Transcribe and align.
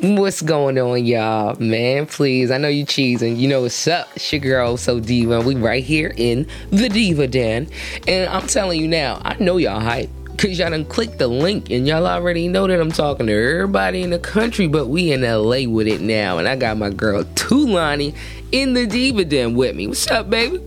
What's 0.00 0.40
going 0.42 0.78
on, 0.78 1.04
y'all? 1.04 1.54
Man, 1.60 2.06
please. 2.06 2.50
I 2.50 2.56
know 2.58 2.68
you 2.68 2.84
cheesing. 2.84 3.36
You 3.36 3.46
know 3.46 3.62
what's 3.62 3.86
up? 3.86 4.08
It's 4.16 4.32
your 4.32 4.40
girl, 4.40 4.76
So 4.76 5.00
Diva. 5.00 5.42
We 5.42 5.54
right 5.54 5.84
here 5.84 6.14
in 6.16 6.46
the 6.70 6.88
Diva 6.88 7.28
Den. 7.28 7.68
And 8.08 8.28
I'm 8.30 8.46
telling 8.46 8.80
you 8.80 8.88
now, 8.88 9.20
I 9.24 9.36
know 9.38 9.58
y'all 9.58 9.80
hype. 9.80 10.10
Cause 10.38 10.58
y'all 10.58 10.70
done 10.70 10.86
clicked 10.86 11.18
the 11.18 11.28
link 11.28 11.70
and 11.70 11.86
y'all 11.86 12.04
already 12.06 12.48
know 12.48 12.66
that 12.66 12.80
I'm 12.80 12.90
talking 12.90 13.26
to 13.26 13.32
everybody 13.32 14.02
in 14.02 14.10
the 14.10 14.18
country, 14.18 14.66
but 14.66 14.88
we 14.88 15.12
in 15.12 15.22
LA 15.22 15.68
with 15.68 15.86
it 15.86 16.00
now. 16.00 16.38
And 16.38 16.48
I 16.48 16.56
got 16.56 16.78
my 16.78 16.90
girl 16.90 17.22
Tulani 17.22 18.16
in 18.50 18.72
the 18.72 18.86
Diva 18.86 19.24
Den 19.24 19.54
with 19.54 19.76
me. 19.76 19.86
What's 19.86 20.10
up, 20.10 20.28
baby? 20.30 20.60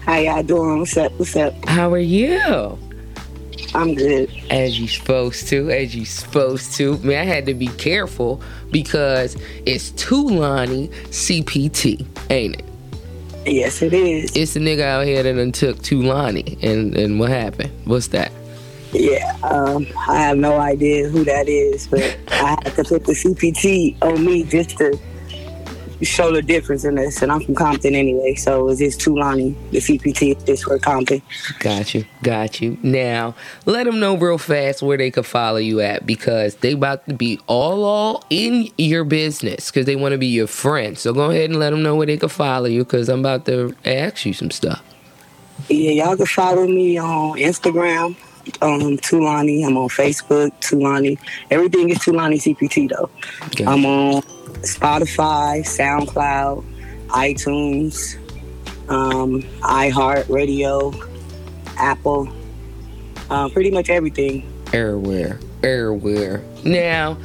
How 0.00 0.16
y'all 0.18 0.42
doing? 0.42 0.80
What's 0.80 0.96
up? 0.98 1.12
What's 1.12 1.34
up? 1.36 1.54
How 1.66 1.90
are 1.92 1.98
you? 1.98 2.78
I'm 3.78 3.94
good. 3.94 4.28
As 4.50 4.80
you 4.80 4.88
supposed 4.88 5.46
to, 5.48 5.70
as 5.70 5.94
you 5.94 6.04
supposed 6.04 6.74
to. 6.74 6.98
Man, 6.98 7.20
I 7.20 7.24
had 7.24 7.46
to 7.46 7.54
be 7.54 7.68
careful 7.68 8.42
because 8.72 9.36
it's 9.66 9.92
Tulani 9.92 10.88
CPT, 11.10 12.04
ain't 12.28 12.56
it? 12.56 12.64
Yes, 13.46 13.80
it 13.80 13.94
is. 13.94 14.36
It's 14.36 14.54
the 14.54 14.60
nigga 14.60 14.80
out 14.80 15.06
here 15.06 15.22
that 15.22 15.32
done 15.32 15.52
took 15.52 15.76
Tulani. 15.76 16.60
And, 16.60 16.96
and 16.96 17.20
what 17.20 17.30
happened? 17.30 17.70
What's 17.84 18.08
that? 18.08 18.32
Yeah, 18.92 19.36
um, 19.44 19.86
I 20.08 20.18
have 20.18 20.38
no 20.38 20.58
idea 20.58 21.08
who 21.08 21.22
that 21.22 21.48
is, 21.48 21.86
but 21.86 22.18
I 22.32 22.58
had 22.64 22.74
to 22.74 22.82
put 22.82 23.04
the 23.04 23.12
CPT 23.12 23.96
on 24.02 24.24
me 24.24 24.42
just 24.42 24.76
to 24.78 24.98
show 26.02 26.32
the 26.32 26.42
difference 26.42 26.84
in 26.84 26.94
this. 26.94 27.22
And 27.22 27.32
I'm 27.32 27.40
from 27.40 27.54
Compton 27.54 27.94
anyway, 27.94 28.34
so 28.34 28.68
it's 28.68 28.78
just 28.78 29.00
Tulani. 29.00 29.54
The 29.70 29.78
CPT 29.78 30.36
is 30.36 30.42
just 30.44 30.64
for 30.64 30.78
Compton. 30.78 31.22
Got 31.60 31.94
you, 31.94 32.04
got 32.22 32.60
you. 32.60 32.78
Now, 32.82 33.34
let 33.66 33.84
them 33.84 34.00
know 34.00 34.16
real 34.16 34.38
fast 34.38 34.82
where 34.82 34.96
they 34.96 35.10
could 35.10 35.26
follow 35.26 35.58
you 35.58 35.80
at 35.80 36.06
because 36.06 36.56
they 36.56 36.72
about 36.72 37.06
to 37.08 37.14
be 37.14 37.40
all 37.46 37.84
all 37.84 38.24
in 38.30 38.68
your 38.78 39.04
business 39.04 39.70
because 39.70 39.86
they 39.86 39.96
want 39.96 40.12
to 40.12 40.18
be 40.18 40.26
your 40.26 40.46
friend. 40.46 40.98
So 40.98 41.12
go 41.12 41.30
ahead 41.30 41.50
and 41.50 41.58
let 41.58 41.70
them 41.70 41.82
know 41.82 41.96
where 41.96 42.06
they 42.06 42.16
could 42.16 42.32
follow 42.32 42.66
you 42.66 42.84
because 42.84 43.08
I'm 43.08 43.20
about 43.20 43.46
to 43.46 43.74
ask 43.84 44.24
you 44.24 44.32
some 44.32 44.50
stuff. 44.50 44.82
Yeah, 45.68 46.04
y'all 46.04 46.16
can 46.16 46.26
follow 46.26 46.66
me 46.66 46.98
on 46.98 47.36
Instagram, 47.38 48.16
um, 48.62 48.96
Tulani. 48.98 49.66
I'm 49.66 49.76
on 49.76 49.88
Facebook, 49.88 50.50
Tulani. 50.60 51.18
Everything 51.50 51.90
is 51.90 51.98
Tulani 51.98 52.36
CPT 52.36 52.88
though. 52.88 53.10
Okay. 53.46 53.64
I'm 53.64 53.84
on 53.84 54.22
Spotify, 54.62 55.60
SoundCloud, 55.60 56.64
iTunes, 57.08 58.16
um, 58.88 59.42
iHeartRadio, 59.62 60.94
Apple, 61.76 62.28
uh, 63.30 63.48
pretty 63.50 63.70
much 63.70 63.88
everything. 63.90 64.50
everywhere, 64.72 65.38
everywhere. 65.62 66.42
Now, 66.64 67.16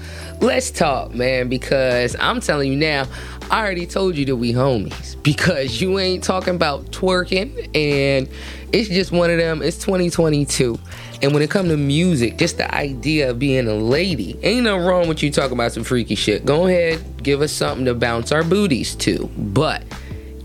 let's 0.41 0.71
talk, 0.71 1.13
man, 1.13 1.49
because 1.49 2.15
I'm 2.19 2.39
telling 2.39 2.71
you 2.71 2.77
now, 2.77 3.05
I 3.53 3.59
already 3.59 3.85
told 3.85 4.17
you 4.17 4.25
that 4.25 4.35
we 4.35 4.51
homies 4.51 5.21
because 5.21 5.79
you 5.79 5.99
ain't 5.99 6.23
talking 6.23 6.55
about 6.55 6.85
twerking 6.85 7.69
and 7.75 8.27
it's 8.71 8.89
just 8.89 9.11
one 9.11 9.29
of 9.29 9.37
them. 9.37 9.61
It's 9.61 9.77
2022. 9.77 10.79
And 11.21 11.33
when 11.33 11.43
it 11.43 11.51
come 11.51 11.67
to 11.67 11.77
music, 11.77 12.39
just 12.39 12.57
the 12.57 12.73
idea 12.73 13.29
of 13.29 13.37
being 13.37 13.67
a 13.67 13.75
lady, 13.75 14.39
ain't 14.41 14.63
nothing 14.63 14.83
wrong 14.83 15.07
with 15.07 15.21
you 15.21 15.29
talking 15.29 15.53
about 15.53 15.71
some 15.71 15.83
freaky 15.83 16.15
shit. 16.15 16.45
Go 16.45 16.65
ahead, 16.65 17.21
give 17.21 17.43
us 17.43 17.51
something 17.51 17.85
to 17.85 17.93
bounce 17.93 18.31
our 18.31 18.43
booties 18.43 18.95
to. 18.95 19.29
But 19.37 19.83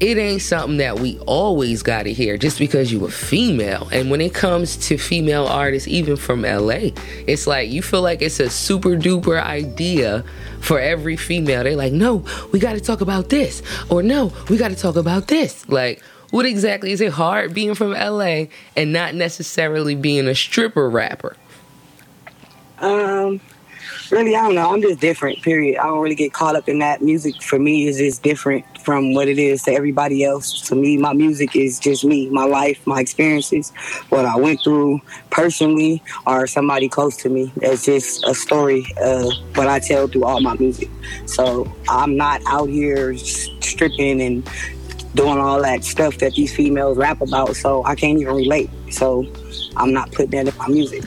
it 0.01 0.17
ain't 0.17 0.43
something 0.43 0.77
that 0.77 1.01
we 1.01 1.19
always 1.21 1.83
got 1.83 2.05
to 2.05 2.13
hear 2.13 2.39
just 2.39 2.59
because 2.59 2.93
you 2.93 3.05
a 3.05 3.11
female. 3.11 3.89
And 3.91 4.11
when 4.11 4.21
it 4.21 4.33
comes 4.33 4.77
to 4.89 4.97
female 4.97 5.47
artists, 5.47 5.89
even 5.89 6.17
from 6.17 6.43
LA, 6.43 6.91
it's 7.27 7.47
like 7.47 7.71
you 7.71 7.83
feel 7.83 8.03
like 8.03 8.23
it's 8.23 8.39
a 8.39 8.49
super 8.49 8.91
duper 8.91 9.43
idea 9.43 10.25
for 10.61 10.79
every 10.79 11.17
female. 11.17 11.65
They're 11.65 11.77
like, 11.77 11.93
no, 11.93 12.25
we 12.53 12.61
got 12.61 12.75
to 12.75 12.81
talk 12.81 13.01
about 13.01 13.29
this, 13.29 13.63
or 13.91 14.03
no, 14.03 14.33
we 14.49 14.57
got 14.57 14.69
to 14.69 14.77
talk 14.77 14.97
about 14.97 15.27
this. 15.27 15.69
Like, 15.69 16.03
what 16.31 16.47
exactly 16.47 16.93
is 16.93 17.01
it 17.01 17.13
hard 17.13 17.53
being 17.53 17.75
from 17.75 17.93
LA 17.93 18.45
and 18.77 18.93
not 18.93 19.15
necessarily 19.15 19.95
being 19.95 20.29
a 20.29 20.35
stripper 20.35 20.89
rapper? 20.89 21.37
Um, 22.79 23.41
really, 24.13 24.35
I 24.35 24.43
don't 24.43 24.55
know. 24.55 24.73
I'm 24.73 24.83
just 24.83 25.01
different. 25.01 25.43
Period. 25.43 25.79
I 25.79 25.85
don't 25.85 26.01
really 26.01 26.15
get 26.15 26.33
caught 26.33 26.57
up 26.57 26.69
in 26.69 26.79
that. 26.81 27.03
Music 27.03 27.43
for 27.43 27.59
me 27.59 27.87
is 27.87 27.99
just 27.99 28.23
different 28.23 28.65
from 28.81 29.15
what 29.15 29.29
it 29.29 29.39
is 29.39 29.63
to 29.65 29.73
everybody 29.73 30.25
else. 30.25 30.63
To 30.69 30.75
me, 30.75 30.97
my 30.97 31.13
music 31.13 31.55
is 31.57 31.79
just 31.79 32.05
me, 32.05 32.29
my 32.31 32.45
life, 32.45 32.87
my 32.87 33.01
experiences, 33.01 33.71
what 34.09 34.25
I 34.25 34.37
went 34.37 34.63
through 34.63 35.01
personally, 35.31 36.03
or 36.27 36.47
somebody 36.47 36.89
close 36.89 37.17
to 37.19 37.29
me. 37.29 37.53
It's 37.57 37.85
just 37.85 38.25
a 38.27 38.35
story 38.35 38.87
of 39.01 39.31
what 39.55 39.69
I 39.69 39.79
tell 39.79 40.09
through 40.09 40.25
all 40.25 40.41
my 40.41 40.55
music. 40.55 40.89
So 41.27 41.71
I'm 41.89 42.17
not 42.17 42.41
out 42.47 42.69
here 42.69 43.17
stripping 43.17 44.21
and 44.21 44.49
doing 45.15 45.39
all 45.39 45.61
that 45.63 45.85
stuff 45.85 46.19
that 46.19 46.35
these 46.35 46.55
females 46.55 46.97
rap 46.97 47.21
about. 47.21 47.57
So 47.57 47.85
I 47.85 47.95
can't 47.95 48.19
even 48.21 48.35
relate. 48.35 48.71
So 48.91 49.27
I'm 49.77 49.93
not 49.93 50.13
putting 50.13 50.31
that 50.31 50.49
in 50.49 50.57
my 50.59 50.69
music. 50.69 51.05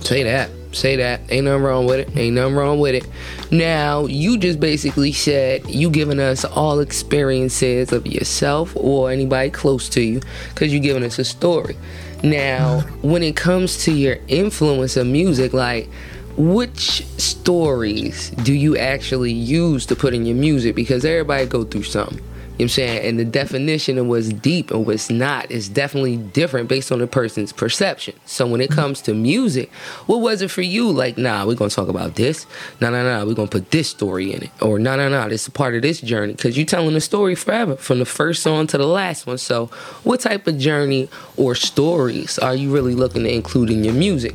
Say 0.00 0.22
that. 0.22 0.50
Say 0.72 0.96
that. 0.96 1.20
Ain't 1.30 1.46
nothing 1.46 1.62
wrong 1.62 1.86
with 1.86 2.00
it. 2.00 2.16
Ain't 2.16 2.36
nothing 2.36 2.54
wrong 2.54 2.78
with 2.78 2.94
it. 2.94 3.06
Now, 3.50 4.06
you 4.06 4.38
just 4.38 4.60
basically 4.60 5.12
said 5.12 5.68
you 5.68 5.90
giving 5.90 6.20
us 6.20 6.44
all 6.44 6.78
experiences 6.80 7.92
of 7.92 8.06
yourself 8.06 8.72
or 8.76 9.10
anybody 9.10 9.50
close 9.50 9.88
to 9.90 10.00
you 10.00 10.20
because 10.50 10.72
you 10.72 10.78
giving 10.78 11.02
us 11.02 11.18
a 11.18 11.24
story. 11.24 11.76
Now, 12.22 12.80
when 13.02 13.22
it 13.22 13.34
comes 13.34 13.84
to 13.84 13.92
your 13.92 14.18
influence 14.28 14.96
of 14.96 15.06
music, 15.06 15.52
like, 15.52 15.88
which 16.36 17.04
stories 17.18 18.30
do 18.30 18.54
you 18.54 18.76
actually 18.76 19.32
use 19.32 19.84
to 19.86 19.96
put 19.96 20.14
in 20.14 20.24
your 20.24 20.36
music? 20.36 20.76
Because 20.76 21.04
everybody 21.04 21.46
go 21.46 21.64
through 21.64 21.82
something. 21.82 22.20
You 22.60 22.66
know 22.66 22.66
what 22.66 22.72
I'm 22.72 22.74
saying? 22.74 23.08
And 23.08 23.18
the 23.18 23.24
definition 23.24 23.96
of 23.96 24.04
what's 24.04 24.28
deep 24.28 24.70
and 24.70 24.84
what's 24.84 25.08
not 25.08 25.50
is 25.50 25.66
definitely 25.66 26.18
different 26.18 26.68
based 26.68 26.92
on 26.92 26.98
the 26.98 27.06
person's 27.06 27.54
perception. 27.54 28.14
So 28.26 28.46
when 28.46 28.60
it 28.60 28.70
comes 28.70 29.00
to 29.02 29.14
music, 29.14 29.72
what 30.04 30.18
was 30.18 30.42
it 30.42 30.50
for 30.50 30.60
you? 30.60 30.90
Like, 30.90 31.16
nah, 31.16 31.46
we're 31.46 31.54
gonna 31.54 31.70
talk 31.70 31.88
about 31.88 32.16
this. 32.16 32.44
Nah, 32.78 32.90
nah, 32.90 33.02
nah, 33.02 33.24
we're 33.24 33.32
gonna 33.32 33.48
put 33.48 33.70
this 33.70 33.88
story 33.88 34.34
in 34.34 34.42
it. 34.42 34.50
Or 34.60 34.78
nah, 34.78 34.96
nah, 34.96 35.08
nah, 35.08 35.28
this 35.28 35.44
is 35.44 35.48
a 35.48 35.52
part 35.52 35.74
of 35.74 35.80
this 35.80 36.02
journey. 36.02 36.34
Cause 36.34 36.58
you're 36.58 36.66
telling 36.66 36.92
the 36.92 37.00
story 37.00 37.34
forever, 37.34 37.76
from 37.76 37.98
the 37.98 38.04
first 38.04 38.42
song 38.42 38.66
to 38.66 38.76
the 38.76 38.86
last 38.86 39.26
one. 39.26 39.38
So 39.38 39.68
what 40.04 40.20
type 40.20 40.46
of 40.46 40.58
journey 40.58 41.08
or 41.38 41.54
stories 41.54 42.38
are 42.38 42.54
you 42.54 42.70
really 42.70 42.94
looking 42.94 43.22
to 43.22 43.34
include 43.34 43.70
in 43.70 43.84
your 43.84 43.94
music? 43.94 44.34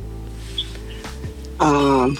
Um, 1.60 2.16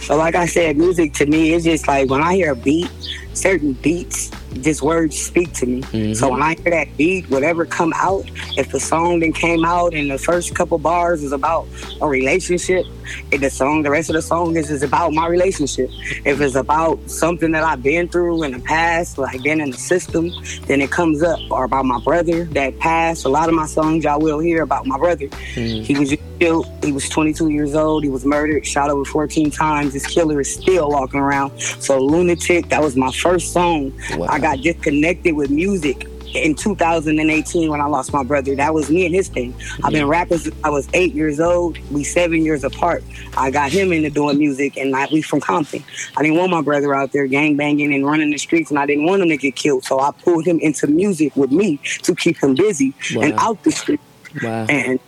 so 0.00 0.16
like 0.16 0.34
I 0.34 0.46
said, 0.46 0.78
music 0.78 1.12
to 1.14 1.26
me 1.26 1.52
is 1.52 1.62
just 1.62 1.86
like 1.86 2.10
when 2.10 2.22
I 2.22 2.34
hear 2.34 2.50
a 2.50 2.56
beat, 2.56 2.90
certain 3.34 3.74
beats, 3.74 4.32
just 4.62 4.82
words 4.82 5.18
speak 5.18 5.52
to 5.54 5.66
me. 5.66 5.82
Mm-hmm. 5.82 6.14
So 6.14 6.30
when 6.30 6.42
I 6.42 6.54
hear 6.54 6.70
that 6.70 6.96
beat, 6.96 7.28
whatever 7.30 7.64
come 7.64 7.92
out, 7.96 8.24
if 8.56 8.70
the 8.70 8.80
song 8.80 9.20
then 9.20 9.32
came 9.32 9.64
out 9.64 9.94
and 9.94 10.10
the 10.10 10.18
first 10.18 10.54
couple 10.54 10.78
bars 10.78 11.22
is 11.22 11.32
about 11.32 11.66
a 12.00 12.08
relationship, 12.08 12.86
if 13.30 13.40
the 13.40 13.50
song, 13.50 13.82
the 13.82 13.90
rest 13.90 14.10
of 14.10 14.14
the 14.14 14.22
song 14.22 14.56
is, 14.56 14.70
is 14.70 14.82
about 14.82 15.12
my 15.12 15.26
relationship. 15.26 15.90
If 16.24 16.40
it's 16.40 16.54
about 16.54 16.98
something 17.10 17.52
that 17.52 17.62
I've 17.62 17.82
been 17.82 18.08
through 18.08 18.42
in 18.44 18.52
the 18.52 18.60
past, 18.60 19.18
like 19.18 19.42
been 19.42 19.60
in 19.60 19.70
the 19.70 19.76
system, 19.76 20.30
then 20.66 20.80
it 20.80 20.90
comes 20.90 21.22
up. 21.22 21.40
Or 21.50 21.64
about 21.64 21.84
my 21.84 22.00
brother 22.00 22.44
that 22.44 22.78
passed. 22.78 23.24
A 23.24 23.28
lot 23.28 23.48
of 23.48 23.54
my 23.54 23.66
songs 23.66 24.04
y'all 24.04 24.20
will 24.20 24.38
hear 24.38 24.62
about 24.62 24.86
my 24.86 24.98
brother. 24.98 25.26
Mm-hmm. 25.26 25.82
He 25.82 25.98
was 25.98 26.10
just 26.10 26.22
killed. 26.38 26.66
He 26.84 26.92
was 26.92 27.08
22 27.08 27.48
years 27.48 27.74
old. 27.74 28.04
He 28.04 28.10
was 28.10 28.24
murdered, 28.24 28.66
shot 28.66 28.90
over 28.90 29.04
14 29.04 29.50
times. 29.50 29.92
His 29.92 30.06
killer 30.06 30.40
is 30.40 30.52
still 30.52 30.90
walking 30.90 31.20
around. 31.20 31.58
So 31.60 31.98
Lunatic, 31.98 32.68
that 32.68 32.82
was 32.82 32.96
my 32.96 33.10
first 33.12 33.52
song. 33.52 33.92
Wow. 34.16 34.26
I 34.28 34.38
got 34.38 34.60
disconnected 34.60 35.34
with 35.34 35.50
music 35.50 36.06
in 36.34 36.54
2018 36.54 37.70
when 37.70 37.80
I 37.80 37.86
lost 37.86 38.12
my 38.12 38.22
brother. 38.22 38.54
That 38.54 38.74
was 38.74 38.90
me 38.90 39.06
and 39.06 39.14
his 39.14 39.28
thing. 39.28 39.54
I've 39.82 39.92
been 39.92 40.08
rapping 40.08 40.38
since 40.38 40.54
I 40.64 40.70
was 40.70 40.88
eight 40.92 41.14
years 41.14 41.40
old. 41.40 41.78
We 41.90 42.04
seven 42.04 42.44
years 42.44 42.64
apart. 42.64 43.04
I 43.36 43.50
got 43.50 43.70
him 43.70 43.92
into 43.92 44.10
doing 44.10 44.38
music, 44.38 44.76
and 44.76 44.94
I, 44.94 45.08
we 45.12 45.22
from 45.22 45.40
Compton. 45.40 45.84
I 46.16 46.22
didn't 46.22 46.36
want 46.36 46.50
my 46.50 46.62
brother 46.62 46.94
out 46.94 47.12
there 47.12 47.26
gang 47.26 47.56
banging 47.56 47.94
and 47.94 48.04
running 48.04 48.30
the 48.30 48.38
streets, 48.38 48.70
and 48.70 48.78
I 48.78 48.86
didn't 48.86 49.04
want 49.04 49.22
him 49.22 49.28
to 49.28 49.36
get 49.36 49.56
killed. 49.56 49.84
So 49.84 50.00
I 50.00 50.10
pulled 50.10 50.44
him 50.44 50.58
into 50.60 50.86
music 50.86 51.36
with 51.36 51.52
me 51.52 51.78
to 52.02 52.14
keep 52.14 52.42
him 52.42 52.54
busy 52.54 52.94
and 53.18 53.34
out 53.34 53.62
the 53.62 53.70
street. 53.70 54.00
Wow. 54.42 54.66
And 54.68 54.98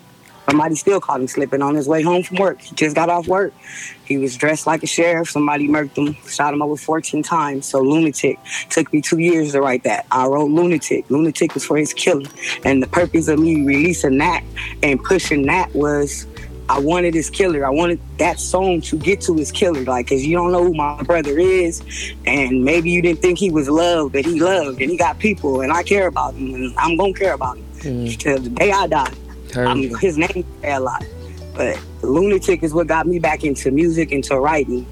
somebody 0.49 0.75
still 0.77 1.01
caught 1.01 1.21
him 1.21 1.29
slipping 1.29 1.63
on 1.63 1.75
his 1.75 1.89
way 1.89 2.03
home 2.03 2.23
from 2.23 2.39
work. 2.39 2.61
He 2.61 2.75
just 2.75 2.95
got 2.95 3.09
off 3.09 3.27
work. 3.27 3.53
He 4.05 4.17
was 4.17 4.37
dressed 4.37 4.67
like 4.67 4.83
a 4.83 4.87
sheriff. 4.87 5.31
Somebody 5.31 5.69
murked 5.69 5.97
him, 5.97 6.15
shot 6.29 6.55
him 6.55 6.63
over 6.63 6.77
14 6.77 7.23
times. 7.23 7.67
So 7.67 7.81
Lunatic 7.81 8.39
took 8.71 8.93
me 8.93 9.01
two 9.01 9.19
years 9.19 9.53
to 9.53 9.61
write 9.61 9.85
that. 9.85 10.07
I 10.11 10.27
wrote 10.27 10.51
Lunatic. 10.51 11.11
Lunatic 11.11 11.55
was 11.55 11.65
for 11.65 11.77
his 11.77 11.93
killer. 11.93 12.31
And 12.65 12.83
the 12.83 12.87
purpose 12.87 13.29
of 13.29 13.39
me 13.39 13.65
releasing 13.65 14.19
that 14.19 14.43
and 14.83 15.03
pushing 15.03 15.47
that 15.47 15.75
was 15.75 16.27
I 16.69 16.81
wanted 16.81 17.15
his 17.15 17.31
killer. 17.31 17.65
I 17.65 17.71
wanted 17.71 18.01
that 18.19 18.41
song 18.41 18.81
to 18.83 18.99
get 18.99 19.21
to 19.23 19.35
his 19.35 19.53
killer. 19.53 19.83
Like, 19.83 20.09
cause 20.09 20.23
you 20.23 20.37
don't 20.37 20.51
know 20.51 20.65
who 20.65 20.75
my 20.75 21.01
brother 21.03 21.39
is. 21.39 21.83
And 22.27 22.65
maybe 22.65 22.91
you 22.91 23.03
didn't 23.03 23.21
think 23.21 23.39
he 23.39 23.51
was 23.51 23.69
loved, 23.69 24.13
but 24.13 24.25
he 24.25 24.41
loved 24.41 24.81
and 24.81 24.91
he 24.91 24.97
got 24.97 25.19
people 25.19 25.61
and 25.61 25.73
I 25.73 25.83
care 25.83 26.09
about 26.09 26.35
him 26.35 26.55
and 26.55 26.77
I'm 26.77 26.97
gonna 26.97 27.13
care 27.13 27.35
about 27.35 27.57
him 27.57 27.65
mm. 27.77 28.19
till 28.19 28.39
the 28.39 28.51
day 28.51 28.73
I 28.73 28.87
die. 28.89 29.13
Heard 29.57 29.69
I'm, 29.69 29.79
you. 29.79 29.97
his 29.97 30.19
name 30.19 30.45
a 30.63 30.79
lot, 30.79 31.05
but 31.57 31.81
lunatic 32.03 32.63
is 32.63 32.75
what 32.75 32.87
got 32.87 33.07
me 33.07 33.19
back 33.19 33.43
into 33.43 33.71
music, 33.71 34.13
into 34.13 34.39
writing. 34.39 34.87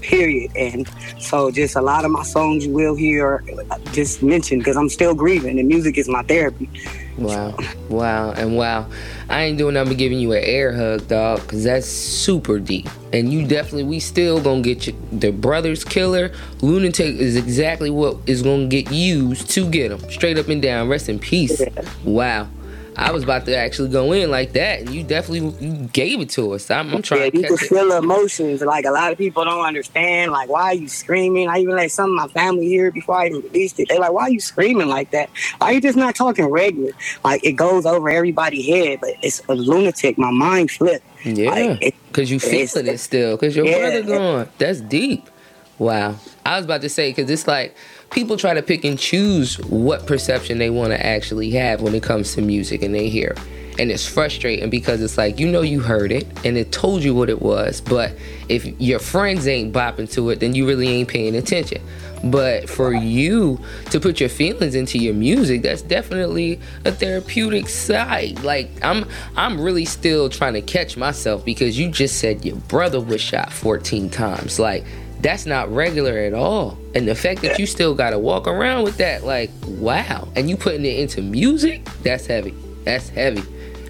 period. 0.00 0.50
And 0.56 0.88
so, 1.18 1.50
just 1.50 1.76
a 1.76 1.82
lot 1.82 2.04
of 2.04 2.10
my 2.10 2.22
songs 2.22 2.66
you 2.66 2.72
will 2.72 2.94
hear 2.94 3.44
uh, 3.70 3.78
just 3.92 4.22
mentioned 4.22 4.60
because 4.60 4.76
I'm 4.76 4.88
still 4.88 5.14
grieving, 5.14 5.58
and 5.58 5.68
music 5.68 5.98
is 5.98 6.08
my 6.08 6.22
therapy. 6.22 6.68
Wow, 7.16 7.56
wow, 7.88 8.30
and 8.32 8.56
wow. 8.56 8.88
I 9.28 9.42
ain't 9.42 9.58
doing 9.58 9.74
nothing 9.74 9.92
but 9.92 9.98
giving 9.98 10.20
you 10.20 10.32
an 10.32 10.42
air 10.44 10.72
hug, 10.72 11.08
dog, 11.08 11.40
because 11.42 11.64
that's 11.64 11.86
super 11.86 12.58
deep. 12.60 12.88
And 13.12 13.32
you 13.32 13.46
definitely, 13.46 13.84
we 13.84 13.98
still 14.00 14.40
gonna 14.40 14.62
get 14.62 14.86
you. 14.86 14.94
The 15.12 15.32
Brothers 15.32 15.84
Killer, 15.84 16.32
Lunatic 16.62 17.16
is 17.16 17.36
exactly 17.36 17.90
what 17.90 18.16
is 18.26 18.42
gonna 18.42 18.68
get 18.68 18.92
used 18.92 19.50
to 19.50 19.68
get 19.68 19.90
him. 19.90 19.98
Straight 20.10 20.38
up 20.38 20.48
and 20.48 20.62
down. 20.62 20.88
Rest 20.88 21.08
in 21.08 21.18
peace. 21.18 21.60
Yeah. 21.60 21.68
Wow. 22.04 22.48
I 22.98 23.12
was 23.12 23.22
about 23.22 23.44
to 23.46 23.56
actually 23.56 23.90
go 23.90 24.10
in 24.10 24.28
like 24.28 24.54
that, 24.54 24.80
and 24.80 24.90
you 24.90 25.04
definitely 25.04 25.54
you 25.64 25.88
gave 25.92 26.20
it 26.20 26.30
to 26.30 26.52
us. 26.52 26.68
I'm, 26.68 26.92
I'm 26.92 27.00
trying. 27.00 27.32
Yeah, 27.32 27.40
you 27.40 27.46
can 27.46 27.56
feel 27.56 27.92
emotions. 27.92 28.60
Like 28.60 28.84
a 28.84 28.90
lot 28.90 29.12
of 29.12 29.18
people 29.18 29.44
don't 29.44 29.64
understand. 29.64 30.32
Like, 30.32 30.48
why 30.48 30.64
are 30.64 30.74
you 30.74 30.88
screaming? 30.88 31.48
I 31.48 31.58
even 31.58 31.76
let 31.76 31.92
some 31.92 32.10
of 32.10 32.16
my 32.16 32.26
family 32.28 32.66
hear 32.66 32.90
before 32.90 33.16
I 33.16 33.26
even 33.26 33.42
released 33.42 33.78
it. 33.78 33.88
They're 33.88 34.00
like, 34.00 34.12
"Why 34.12 34.22
are 34.22 34.30
you 34.30 34.40
screaming 34.40 34.88
like 34.88 35.12
that? 35.12 35.30
Why 35.58 35.68
are 35.68 35.72
you 35.74 35.80
just 35.80 35.96
not 35.96 36.16
talking 36.16 36.46
regular?" 36.46 36.90
Like 37.24 37.44
it 37.44 37.52
goes 37.52 37.86
over 37.86 38.10
everybody's 38.10 38.66
head, 38.66 38.98
but 39.00 39.10
it's 39.22 39.42
a 39.48 39.54
lunatic. 39.54 40.18
My 40.18 40.32
mind 40.32 40.72
flipped. 40.72 41.06
Yeah, 41.24 41.74
because 41.74 41.92
like, 42.16 42.30
you 42.30 42.40
feeling 42.40 42.88
it 42.88 42.98
still. 42.98 43.36
Because 43.36 43.54
your 43.54 43.66
yeah, 43.66 43.78
brother 43.78 44.02
gone. 44.02 44.48
That's 44.58 44.80
deep. 44.80 45.30
Wow. 45.78 46.16
I 46.48 46.56
was 46.56 46.64
about 46.64 46.80
to 46.80 46.88
say 46.88 47.10
because 47.10 47.30
it's 47.30 47.46
like 47.46 47.76
people 48.10 48.38
try 48.38 48.54
to 48.54 48.62
pick 48.62 48.82
and 48.82 48.98
choose 48.98 49.58
what 49.66 50.06
perception 50.06 50.56
they 50.56 50.70
want 50.70 50.92
to 50.92 51.06
actually 51.06 51.50
have 51.50 51.82
when 51.82 51.94
it 51.94 52.02
comes 52.02 52.34
to 52.36 52.40
music 52.40 52.80
and 52.82 52.94
they 52.94 53.10
hear. 53.10 53.36
And 53.78 53.90
it's 53.90 54.06
frustrating 54.06 54.70
because 54.70 55.02
it's 55.02 55.18
like, 55.18 55.38
you 55.38 55.46
know, 55.46 55.60
you 55.60 55.80
heard 55.80 56.10
it 56.10 56.26
and 56.46 56.56
it 56.56 56.72
told 56.72 57.04
you 57.04 57.14
what 57.14 57.28
it 57.28 57.42
was. 57.42 57.82
But 57.82 58.12
if 58.48 58.64
your 58.80 58.98
friends 58.98 59.46
ain't 59.46 59.74
bopping 59.74 60.10
to 60.12 60.30
it, 60.30 60.40
then 60.40 60.54
you 60.54 60.66
really 60.66 60.88
ain't 60.88 61.10
paying 61.10 61.36
attention. 61.36 61.82
But 62.24 62.68
for 62.68 62.94
you 62.94 63.60
to 63.90 64.00
put 64.00 64.18
your 64.18 64.30
feelings 64.30 64.74
into 64.74 64.98
your 64.98 65.14
music, 65.14 65.60
that's 65.60 65.82
definitely 65.82 66.60
a 66.86 66.92
therapeutic 66.92 67.68
side. 67.68 68.42
Like 68.42 68.70
I'm 68.82 69.06
I'm 69.36 69.60
really 69.60 69.84
still 69.84 70.30
trying 70.30 70.54
to 70.54 70.62
catch 70.62 70.96
myself 70.96 71.44
because 71.44 71.78
you 71.78 71.90
just 71.90 72.18
said 72.18 72.42
your 72.42 72.56
brother 72.56 73.02
was 73.02 73.20
shot 73.20 73.52
14 73.52 74.08
times. 74.08 74.58
Like 74.58 74.86
that's 75.20 75.46
not 75.46 75.72
regular 75.72 76.18
at 76.18 76.34
all. 76.34 76.78
And 76.94 77.08
the 77.08 77.14
fact 77.14 77.42
that 77.42 77.58
you 77.58 77.66
still 77.66 77.94
gotta 77.94 78.18
walk 78.18 78.46
around 78.46 78.84
with 78.84 78.98
that, 78.98 79.24
like, 79.24 79.50
wow. 79.66 80.28
And 80.36 80.48
you 80.48 80.56
putting 80.56 80.84
it 80.84 80.98
into 80.98 81.22
music, 81.22 81.84
that's 82.02 82.26
heavy. 82.26 82.54
That's 82.84 83.08
heavy. 83.08 83.42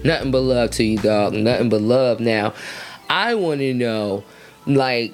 Nothing 0.03 0.31
but 0.31 0.41
love 0.41 0.71
to 0.71 0.83
you, 0.83 0.97
dog. 0.97 1.33
Nothing 1.33 1.69
but 1.69 1.81
love. 1.81 2.19
Now, 2.19 2.53
I 3.09 3.35
wanna 3.35 3.73
know, 3.73 4.23
like, 4.65 5.13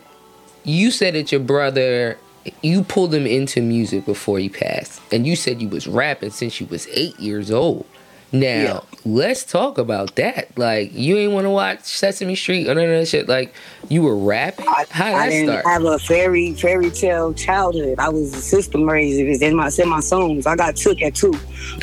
you 0.63 0.91
said 0.91 1.15
that 1.15 1.31
your 1.31 1.41
brother 1.41 2.17
you 2.61 2.83
pulled 2.83 3.13
him 3.13 3.25
into 3.25 3.61
music 3.61 4.05
before 4.05 4.39
he 4.39 4.49
passed. 4.49 5.01
And 5.11 5.25
you 5.25 5.35
said 5.35 5.61
you 5.61 5.69
was 5.69 5.87
rapping 5.87 6.31
since 6.31 6.59
you 6.59 6.67
was 6.67 6.87
eight 6.91 7.19
years 7.19 7.51
old. 7.51 7.85
Now, 8.31 8.83
yeah. 8.91 8.94
Let's 9.05 9.43
talk 9.43 9.77
about 9.77 10.15
that. 10.15 10.57
Like, 10.57 10.91
you 10.93 11.17
ain't 11.17 11.31
want 11.31 11.45
to 11.45 11.51
watch 11.51 11.83
Sesame 11.83 12.35
Street 12.35 12.67
or 12.67 12.73
none 12.73 12.85
of 12.85 12.89
that 12.89 13.07
shit. 13.07 13.27
Like, 13.29 13.53
you 13.87 14.01
were 14.01 14.17
rapping. 14.17 14.65
How 14.65 14.83
did 14.83 15.15
I, 15.15 15.25
I 15.25 15.29
didn't 15.29 15.49
start? 15.49 15.65
have 15.65 15.83
a 15.85 15.99
fairy 15.99 16.53
fairy 16.53 16.89
tale 16.89 17.33
childhood. 17.33 17.99
I 17.99 18.09
was 18.09 18.33
a 18.33 18.41
system 18.41 18.89
raised. 18.89 19.19
It 19.19 19.29
was 19.29 19.41
in 19.41 19.55
my 19.55 19.71
in 19.77 19.89
my 19.89 19.99
songs. 19.99 20.47
I 20.47 20.55
got 20.55 20.75
took 20.75 21.01
at 21.01 21.13
two. 21.13 21.33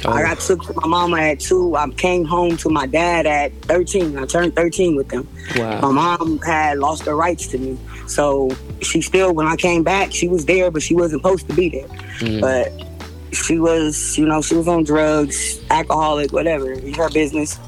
Oh. 0.04 0.10
I 0.10 0.22
got 0.22 0.40
took 0.40 0.64
to 0.64 0.74
my 0.74 0.88
mama 0.88 1.20
at 1.20 1.40
two. 1.40 1.76
I 1.76 1.88
came 1.90 2.24
home 2.24 2.56
to 2.58 2.70
my 2.70 2.86
dad 2.86 3.26
at 3.26 3.52
thirteen. 3.62 4.18
I 4.18 4.26
turned 4.26 4.56
thirteen 4.56 4.96
with 4.96 5.08
them. 5.08 5.28
Wow. 5.56 5.80
My 5.80 5.92
mom 5.92 6.38
had 6.40 6.78
lost 6.78 7.04
her 7.06 7.14
rights 7.14 7.46
to 7.48 7.58
me, 7.58 7.78
so 8.08 8.50
she 8.80 9.00
still 9.00 9.32
when 9.32 9.46
I 9.46 9.56
came 9.56 9.84
back, 9.84 10.12
she 10.12 10.26
was 10.26 10.46
there, 10.46 10.70
but 10.70 10.82
she 10.82 10.94
wasn't 10.94 11.22
supposed 11.22 11.48
to 11.48 11.54
be 11.54 11.68
there. 11.68 11.88
Mm. 12.18 12.40
But 12.40 12.91
she 13.32 13.58
was, 13.58 14.16
you 14.18 14.26
know, 14.26 14.42
she 14.42 14.54
was 14.54 14.68
on 14.68 14.84
drugs, 14.84 15.60
alcoholic, 15.70 16.32
whatever. 16.32 16.78
Her 16.96 17.10
business. 17.10 17.58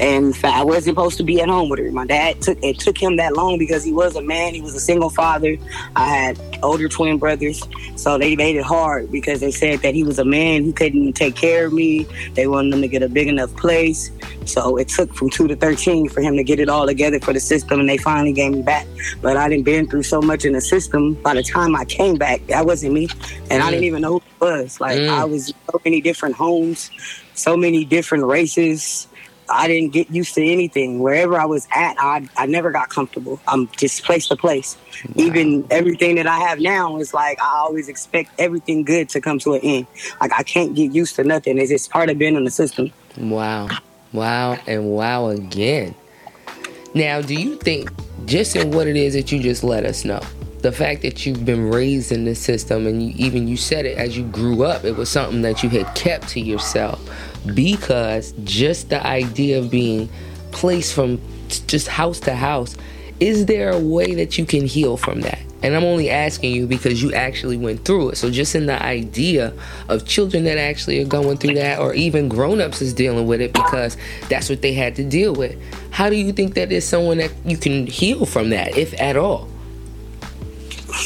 And 0.00 0.34
I 0.42 0.64
wasn't 0.64 0.96
supposed 0.96 1.18
to 1.18 1.22
be 1.22 1.40
at 1.40 1.48
home 1.48 1.68
with 1.68 1.78
her. 1.78 1.92
My 1.92 2.04
dad 2.04 2.42
took 2.42 2.58
it 2.64 2.80
took 2.80 2.98
him 2.98 3.16
that 3.16 3.34
long 3.34 3.58
because 3.58 3.84
he 3.84 3.92
was 3.92 4.16
a 4.16 4.22
man. 4.22 4.52
He 4.52 4.60
was 4.60 4.74
a 4.74 4.80
single 4.80 5.08
father. 5.08 5.56
I 5.94 6.08
had 6.08 6.58
older 6.64 6.88
twin 6.88 7.18
brothers, 7.18 7.62
so 7.94 8.18
they 8.18 8.34
made 8.34 8.56
it 8.56 8.64
hard 8.64 9.12
because 9.12 9.38
they 9.38 9.52
said 9.52 9.80
that 9.80 9.94
he 9.94 10.02
was 10.02 10.18
a 10.18 10.24
man. 10.24 10.64
He 10.64 10.72
couldn't 10.72 11.12
take 11.12 11.36
care 11.36 11.66
of 11.66 11.72
me. 11.72 12.08
They 12.32 12.48
wanted 12.48 12.74
him 12.74 12.80
to 12.80 12.88
get 12.88 13.04
a 13.04 13.08
big 13.08 13.28
enough 13.28 13.54
place. 13.56 14.10
So 14.46 14.76
it 14.76 14.88
took 14.88 15.14
from 15.14 15.30
two 15.30 15.48
to 15.48 15.56
thirteen 15.56 16.08
for 16.08 16.20
him 16.20 16.36
to 16.36 16.44
get 16.44 16.60
it 16.60 16.68
all 16.68 16.86
together 16.86 17.20
for 17.20 17.32
the 17.32 17.40
system, 17.40 17.80
and 17.80 17.88
they 17.88 17.98
finally 17.98 18.32
gave 18.32 18.52
me 18.52 18.62
back. 18.62 18.86
But 19.22 19.36
I 19.36 19.48
didn't 19.48 19.64
been 19.64 19.88
through 19.88 20.04
so 20.04 20.20
much 20.20 20.44
in 20.44 20.52
the 20.52 20.60
system. 20.60 21.14
By 21.14 21.34
the 21.34 21.42
time 21.42 21.74
I 21.76 21.84
came 21.84 22.16
back, 22.16 22.46
that 22.48 22.66
wasn't 22.66 22.94
me, 22.94 23.08
and 23.50 23.62
mm. 23.62 23.66
I 23.66 23.70
didn't 23.70 23.84
even 23.84 24.02
know 24.02 24.18
who 24.18 24.46
it 24.46 24.62
was. 24.62 24.80
Like 24.80 24.98
mm. 24.98 25.08
I 25.08 25.24
was 25.24 25.52
so 25.70 25.80
many 25.84 26.00
different 26.00 26.34
homes, 26.34 26.90
so 27.34 27.56
many 27.56 27.84
different 27.84 28.24
races 28.24 29.08
I 29.48 29.68
didn't 29.68 29.92
get 29.92 30.10
used 30.10 30.34
to 30.34 30.44
anything. 30.44 31.00
Wherever 31.00 31.38
I 31.38 31.44
was 31.44 31.66
at, 31.74 31.96
I 31.98 32.26
I 32.36 32.46
never 32.46 32.70
got 32.70 32.88
comfortable. 32.88 33.40
I'm 33.46 33.68
just 33.68 34.04
place 34.04 34.28
to 34.28 34.36
place. 34.36 34.76
Wow. 35.04 35.24
Even 35.24 35.66
everything 35.70 36.16
that 36.16 36.26
I 36.26 36.38
have 36.40 36.60
now 36.60 36.98
is 36.98 37.12
like 37.12 37.40
I 37.40 37.58
always 37.58 37.88
expect 37.88 38.30
everything 38.38 38.84
good 38.84 39.08
to 39.10 39.20
come 39.20 39.38
to 39.40 39.54
an 39.54 39.60
end. 39.62 39.86
Like 40.20 40.32
I 40.32 40.42
can't 40.42 40.74
get 40.74 40.92
used 40.92 41.16
to 41.16 41.24
nothing. 41.24 41.58
It's 41.58 41.70
just 41.70 41.90
part 41.90 42.10
of 42.10 42.18
being 42.18 42.36
in 42.36 42.44
the 42.44 42.50
system. 42.50 42.90
Wow, 43.18 43.68
wow, 44.14 44.58
and 44.66 44.90
wow 44.90 45.26
again. 45.26 45.94
Now, 46.94 47.20
do 47.20 47.34
you 47.34 47.56
think 47.56 47.90
just 48.24 48.56
in 48.56 48.70
what 48.70 48.86
it 48.86 48.96
is 48.96 49.12
that 49.14 49.30
you 49.30 49.40
just 49.40 49.62
let 49.64 49.84
us 49.84 50.04
know? 50.04 50.20
the 50.64 50.72
fact 50.72 51.02
that 51.02 51.26
you've 51.26 51.44
been 51.44 51.68
raised 51.68 52.10
in 52.10 52.24
this 52.24 52.40
system 52.40 52.86
and 52.86 53.02
you, 53.02 53.12
even 53.18 53.46
you 53.46 53.54
said 53.54 53.84
it 53.84 53.98
as 53.98 54.16
you 54.16 54.24
grew 54.28 54.64
up 54.64 54.82
it 54.82 54.96
was 54.96 55.10
something 55.10 55.42
that 55.42 55.62
you 55.62 55.68
had 55.68 55.84
kept 55.94 56.26
to 56.26 56.40
yourself 56.40 56.98
because 57.54 58.32
just 58.44 58.88
the 58.88 59.06
idea 59.06 59.58
of 59.58 59.70
being 59.70 60.08
placed 60.52 60.94
from 60.94 61.20
just 61.66 61.86
house 61.86 62.18
to 62.18 62.34
house 62.34 62.78
is 63.20 63.44
there 63.44 63.72
a 63.72 63.78
way 63.78 64.14
that 64.14 64.38
you 64.38 64.46
can 64.46 64.64
heal 64.64 64.96
from 64.96 65.20
that 65.20 65.38
and 65.64 65.74
i'm 65.74 65.82
only 65.82 66.08
asking 66.08 66.54
you 66.54 66.66
because 66.66 67.02
you 67.02 67.12
actually 67.12 67.56
went 67.56 67.84
through 67.84 68.10
it 68.10 68.16
so 68.16 68.30
just 68.30 68.54
in 68.54 68.66
the 68.66 68.82
idea 68.82 69.52
of 69.88 70.06
children 70.06 70.44
that 70.44 70.58
actually 70.58 71.00
are 71.00 71.06
going 71.06 71.36
through 71.36 71.54
that 71.54 71.80
or 71.80 71.92
even 71.94 72.28
grown-ups 72.28 72.80
is 72.80 72.94
dealing 72.94 73.26
with 73.26 73.40
it 73.40 73.52
because 73.52 73.96
that's 74.28 74.48
what 74.48 74.62
they 74.62 74.72
had 74.72 74.94
to 74.94 75.02
deal 75.02 75.34
with 75.34 75.58
how 75.90 76.08
do 76.08 76.14
you 76.14 76.32
think 76.32 76.54
that 76.54 76.70
is 76.70 76.86
someone 76.86 77.18
that 77.18 77.32
you 77.44 77.56
can 77.56 77.86
heal 77.88 78.24
from 78.24 78.50
that 78.50 78.76
if 78.78 78.98
at 79.00 79.16
all 79.16 79.48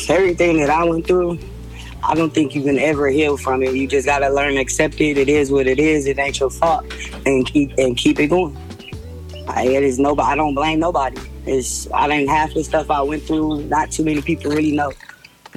everything 0.09 0.59
that 0.59 0.71
I 0.71 0.85
went 0.85 1.07
through, 1.07 1.39
I 2.03 2.15
don't 2.15 2.33
think 2.33 2.55
you 2.55 2.63
can 2.63 2.79
ever 2.79 3.09
heal 3.09 3.37
from 3.37 3.63
it. 3.63 3.75
You 3.75 3.87
just 3.87 4.07
gotta 4.07 4.29
learn 4.31 4.57
accept 4.57 5.01
it. 5.01 5.19
It 5.19 5.29
is 5.29 5.51
what 5.51 5.67
it 5.67 5.79
is. 5.79 6.07
It 6.07 6.19
ain't 6.19 6.39
your 6.39 6.51
fault, 6.51 6.85
and 7.27 7.47
keep 7.47 7.77
and 7.79 7.97
keep 7.97 8.21
it 8.21 8.29
going. 8.29 8.57
I, 9.49 9.67
it 9.67 9.83
is 9.83 9.99
nobody. 9.99 10.33
I 10.33 10.37
don't 10.37 10.55
blame 10.55 10.79
nobody. 10.81 11.21
It's 11.49 11.91
I 11.93 12.07
think 12.09 12.29
half 12.29 12.55
the 12.55 12.63
stuff 12.63 12.91
I 12.91 13.03
went 13.03 13.23
through. 13.23 13.63
Not 13.65 13.91
too 13.91 14.05
many 14.05 14.23
people 14.23 14.51
really 14.51 14.73
know, 14.73 14.93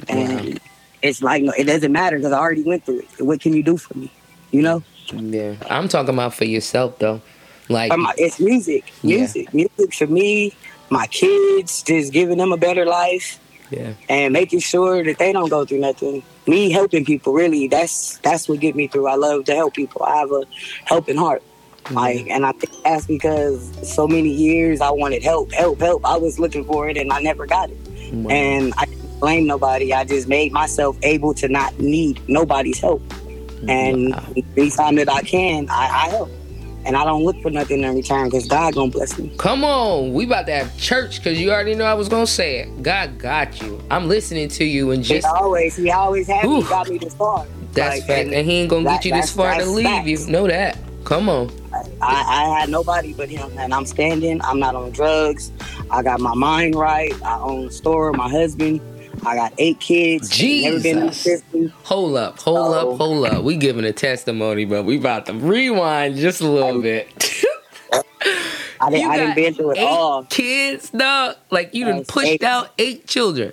and 0.08 0.60
it's 1.02 1.22
like 1.22 1.42
it 1.58 1.64
doesn't 1.64 1.92
matter 1.92 2.16
because 2.16 2.32
I 2.32 2.38
already 2.38 2.62
went 2.62 2.84
through 2.84 3.00
it. 3.00 3.22
What 3.22 3.40
can 3.40 3.52
you 3.52 3.62
do 3.62 3.76
for 3.76 3.96
me? 3.96 4.10
You 4.50 4.62
know? 4.62 4.82
Yeah, 5.12 5.54
I'm 5.68 5.88
talking 5.88 6.14
about 6.14 6.34
for 6.34 6.44
yourself 6.44 6.98
though. 6.98 7.20
Like 7.68 7.92
um, 7.92 8.06
it's 8.16 8.40
music, 8.40 8.92
music, 9.02 9.46
yeah. 9.52 9.68
music 9.68 9.94
for 9.94 10.06
me. 10.06 10.54
My 10.90 11.06
kids, 11.06 11.82
just 11.82 12.12
giving 12.12 12.38
them 12.38 12.52
a 12.52 12.56
better 12.56 12.84
life 12.84 13.38
yeah. 13.72 13.94
And 14.08 14.34
making 14.34 14.60
sure 14.60 15.02
that 15.02 15.18
they 15.18 15.32
don't 15.32 15.48
go 15.48 15.64
through 15.64 15.78
nothing. 15.78 16.22
Me 16.46 16.70
helping 16.70 17.06
people, 17.06 17.32
really, 17.32 17.68
that's 17.68 18.18
that's 18.18 18.48
what 18.48 18.60
get 18.60 18.76
me 18.76 18.86
through. 18.86 19.06
I 19.06 19.14
love 19.14 19.46
to 19.46 19.54
help 19.54 19.74
people. 19.74 20.02
I 20.02 20.18
have 20.18 20.30
a 20.30 20.44
helping 20.84 21.16
heart. 21.16 21.42
Mm-hmm. 21.84 21.94
Like, 21.94 22.28
and 22.28 22.46
I 22.46 22.52
think 22.52 22.82
that's 22.82 23.06
because 23.06 23.94
so 23.94 24.06
many 24.06 24.30
years 24.30 24.80
I 24.80 24.90
wanted 24.90 25.22
help, 25.22 25.52
help, 25.52 25.80
help. 25.80 26.04
I 26.04 26.16
was 26.16 26.38
looking 26.38 26.64
for 26.64 26.88
it 26.88 26.96
and 26.96 27.12
I 27.12 27.20
never 27.20 27.46
got 27.46 27.70
it. 27.70 27.78
Wow. 28.12 28.30
And 28.30 28.74
I 28.76 28.84
didn't 28.84 29.20
blame 29.20 29.46
nobody. 29.46 29.92
I 29.92 30.04
just 30.04 30.28
made 30.28 30.52
myself 30.52 30.96
able 31.02 31.34
to 31.34 31.48
not 31.48 31.78
need 31.78 32.20
nobody's 32.28 32.78
help. 32.78 33.02
And 33.68 34.10
wow. 34.10 34.26
anytime 34.56 34.96
that 34.96 35.08
I 35.08 35.22
can, 35.22 35.68
I, 35.70 36.06
I 36.06 36.08
help 36.10 36.30
and 36.84 36.96
I 36.96 37.04
don't 37.04 37.24
look 37.24 37.40
for 37.42 37.50
nothing 37.50 37.82
in 37.82 37.94
return 37.94 38.24
because 38.26 38.46
God 38.46 38.74
gonna 38.74 38.90
bless 38.90 39.18
me. 39.18 39.32
Come 39.38 39.64
on, 39.64 40.12
we 40.12 40.24
about 40.24 40.46
to 40.46 40.52
have 40.52 40.76
church 40.78 41.18
because 41.18 41.40
you 41.40 41.52
already 41.52 41.74
know 41.74 41.84
I 41.84 41.94
was 41.94 42.08
gonna 42.08 42.26
say 42.26 42.58
it. 42.60 42.82
God 42.82 43.18
got 43.18 43.60
you. 43.62 43.82
I'm 43.90 44.08
listening 44.08 44.48
to 44.50 44.64
you 44.64 44.90
and 44.90 45.02
just 45.02 45.26
he 45.26 45.32
always 45.32 45.76
he 45.76 45.90
always 45.90 46.26
had 46.26 46.44
me, 46.44 46.62
got 46.64 46.88
me 46.88 46.98
this 46.98 47.14
far. 47.14 47.46
That's 47.72 48.00
like, 48.00 48.06
fact, 48.06 48.26
and, 48.26 48.34
and, 48.34 48.46
he 48.46 48.56
ain't 48.58 48.70
gonna 48.70 48.84
that, 48.84 49.02
get 49.02 49.04
you 49.06 49.12
this 49.12 49.32
far 49.32 49.58
to 49.58 49.64
leave 49.64 50.06
you. 50.06 50.26
Know 50.26 50.46
that. 50.46 50.76
Come 51.04 51.28
on. 51.28 51.50
I, 52.02 52.24
I, 52.26 52.58
had 52.60 52.68
nobody 52.68 53.12
but 53.12 53.28
him, 53.28 53.56
and 53.58 53.72
I'm 53.72 53.86
standing. 53.86 54.42
I'm 54.42 54.58
not 54.58 54.74
on 54.74 54.90
drugs. 54.90 55.52
I 55.90 56.02
got 56.02 56.20
my 56.20 56.34
mind 56.34 56.74
right. 56.74 57.14
I 57.22 57.38
own 57.38 57.68
a 57.68 57.70
store. 57.70 58.12
My 58.12 58.28
husband. 58.28 58.80
I 59.24 59.36
got 59.36 59.52
eight 59.58 59.78
kids. 59.78 60.28
Jesus. 60.28 61.44
Hold 61.84 62.16
up, 62.16 62.40
hold 62.40 62.72
so, 62.72 62.92
up, 62.92 62.98
hold 62.98 63.26
up. 63.26 63.44
We 63.44 63.56
giving 63.56 63.84
a 63.84 63.92
testimony, 63.92 64.64
but 64.64 64.84
we 64.84 64.98
about 64.98 65.26
to 65.26 65.34
rewind 65.34 66.16
just 66.16 66.40
a 66.40 66.48
little 66.48 66.80
I, 66.80 66.82
bit. 66.82 67.44
I 68.80 68.90
didn't, 68.90 69.10
I 69.10 69.16
didn't 69.16 69.34
been 69.36 69.54
through 69.54 69.72
it 69.72 69.78
all. 69.78 70.24
Kids, 70.24 70.90
dog. 70.90 71.36
Like 71.50 71.72
you 71.72 71.84
done 71.84 72.04
pushed 72.04 72.26
eight. 72.26 72.42
out 72.42 72.72
eight 72.78 73.06
children. 73.06 73.52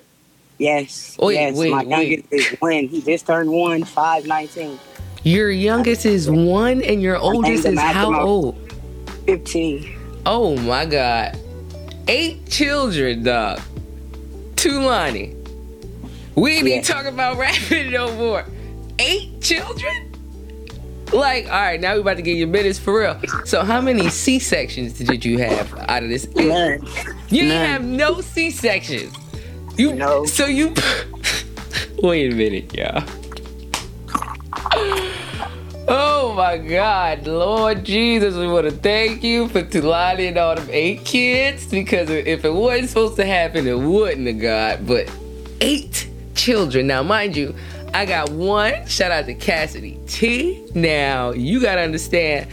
Yes. 0.58 1.18
Wait, 1.20 1.36
yes. 1.36 1.56
wait, 1.56 1.72
My 1.72 1.84
wait. 1.84 1.88
youngest 1.88 2.34
is 2.34 2.60
one. 2.60 2.88
He 2.88 3.02
just 3.02 3.28
turned 3.28 3.52
one, 3.52 3.84
five 3.84 4.26
nineteen. 4.26 4.80
Your 5.24 5.50
youngest 5.52 6.06
is 6.06 6.30
one, 6.30 6.82
and 6.82 7.02
your 7.02 7.18
oldest 7.18 7.66
is 7.66 7.80
how 7.80 8.20
old? 8.22 8.72
Fifteen. 9.26 9.96
Oh 10.26 10.56
my 10.58 10.86
God, 10.86 11.38
eight 12.08 12.48
children, 12.50 13.24
dog. 13.24 13.60
Tulani. 14.56 15.36
We 16.36 16.52
ain't 16.58 16.68
Yeah. 16.68 16.74
even 16.76 16.84
talking 16.86 17.10
about 17.14 17.38
rapping 17.40 17.92
no 17.92 18.14
more. 18.16 18.46
Eight 18.98 19.42
children? 19.42 20.06
Like, 21.12 21.46
all 21.46 21.52
right, 21.52 21.80
now 21.82 21.96
we 21.96 22.02
about 22.02 22.18
to 22.18 22.22
get 22.22 22.38
your 22.38 22.48
minutes 22.48 22.78
for 22.78 23.00
real. 23.00 23.20
So, 23.46 23.64
how 23.64 23.82
many 23.82 24.10
C 24.10 24.38
sections 24.40 24.94
did 24.94 25.26
you 25.26 25.38
have 25.40 25.74
out 25.90 26.04
of 26.04 26.10
this? 26.10 26.28
eight? 26.38 26.48
None. 26.48 26.86
You 27.30 27.44
didn't 27.44 27.48
None. 27.50 27.66
have 27.68 27.84
no 27.84 28.22
C 28.22 28.52
sections. 28.52 29.14
You 29.78 29.94
No. 29.94 30.26
So 30.26 30.46
you. 30.46 30.74
Wait 32.04 32.32
a 32.32 32.36
minute, 32.36 32.74
y'all. 32.76 33.04
Oh 35.92 36.36
my 36.36 36.60
God, 36.60 37.26
Lord 37.26 37.84
Jesus, 37.84 38.36
we 38.36 38.46
want 38.46 38.70
to 38.70 38.72
thank 38.72 39.24
you 39.24 39.48
for 39.50 39.64
Tulani 39.64 40.28
and 40.28 40.38
all 40.38 40.54
them 40.54 40.68
eight 40.70 41.04
kids 41.04 41.66
because 41.66 42.12
if 42.12 42.46
it 42.46 42.54
wasn't 42.54 42.90
supposed 42.90 43.16
to 43.16 43.26
happen, 43.26 43.68
it 43.68 43.80
wouldn't 43.80 44.28
have 44.28 44.40
God. 44.40 44.86
But 44.86 45.12
eight 45.62 46.08
children. 46.36 46.86
Now, 46.86 47.02
mind 47.02 47.36
you, 47.36 47.56
I 47.92 48.06
got 48.06 48.30
one. 48.30 48.86
Shout 48.86 49.12
out 49.12 49.26
to 49.26 49.34
Cassidy 49.34 50.00
T. 50.06 50.64
Now, 50.76 51.32
you 51.32 51.60
got 51.60 51.76
to 51.76 51.82
understand, 51.82 52.52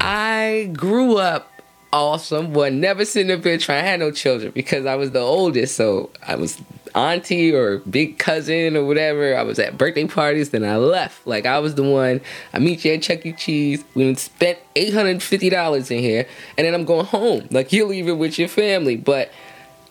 I 0.00 0.68
grew 0.72 1.18
up 1.18 1.52
awesome, 1.92 2.52
but 2.52 2.72
never 2.72 3.04
sitting 3.04 3.30
up 3.30 3.44
here 3.44 3.58
trying 3.58 3.84
to 3.84 3.88
have 3.90 4.00
no 4.00 4.10
children 4.10 4.50
because 4.50 4.86
I 4.86 4.96
was 4.96 5.12
the 5.12 5.20
oldest. 5.20 5.76
So 5.76 6.10
I 6.26 6.34
was 6.34 6.60
auntie 6.96 7.54
or 7.54 7.78
big 7.80 8.18
cousin 8.18 8.76
or 8.76 8.84
whatever. 8.84 9.36
I 9.36 9.42
was 9.42 9.58
at 9.58 9.78
birthday 9.78 10.06
parties, 10.06 10.50
then 10.50 10.64
I 10.64 10.76
left. 10.76 11.26
Like 11.26 11.46
I 11.46 11.58
was 11.58 11.74
the 11.74 11.82
one. 11.82 12.20
I 12.52 12.58
meet 12.58 12.84
you 12.84 12.92
at 12.94 13.02
Chuck 13.02 13.24
E. 13.24 13.32
Cheese. 13.32 13.84
We 13.94 14.14
spent 14.14 14.58
eight 14.74 14.94
hundred 14.94 15.22
fifty 15.22 15.50
dollars 15.50 15.90
in 15.90 16.00
here, 16.00 16.26
and 16.56 16.66
then 16.66 16.74
I'm 16.74 16.84
going 16.84 17.06
home. 17.06 17.46
Like 17.50 17.72
you're 17.72 17.86
leaving 17.86 18.18
with 18.18 18.38
your 18.38 18.48
family, 18.48 18.96
but 18.96 19.30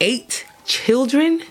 eight 0.02 0.46
children. 0.66 1.42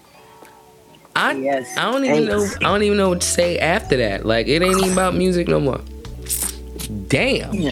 I, 1.16 1.34
Yes, 1.34 1.76
I 1.76 1.92
don't 1.92 2.04
even 2.04 2.25
know. 2.25 2.44
I 2.56 2.64
don't 2.64 2.82
even 2.82 2.99
know 2.99 3.11
what 3.11 3.20
to 3.20 3.26
say 3.26 3.58
after 3.58 3.96
that. 3.99 4.26
Like 4.26 4.49
it 4.49 4.62
ain't 4.62 4.78
even 4.78 4.92
about 4.92 5.14
music 5.14 5.46
no 5.46 5.61
more. 5.61 5.80
Damn. 7.06 7.54
Yeah. 7.54 7.70